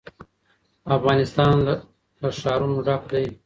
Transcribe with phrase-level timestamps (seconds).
[0.95, 1.53] افغانستان
[2.21, 3.25] له ښارونه ډک دی.